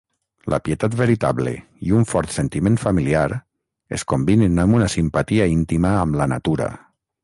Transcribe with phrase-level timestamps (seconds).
[0.53, 1.53] La pietat veritable
[1.89, 3.29] i un fort sentiment familiar
[3.99, 6.77] es combinen amb una simpatia íntima amb la natura.